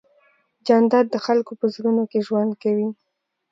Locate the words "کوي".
2.63-2.89